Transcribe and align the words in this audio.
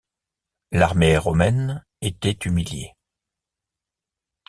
L'armée 0.71 1.15
romaine 1.15 1.85
étaient 2.01 2.31
humiliées. 2.45 2.95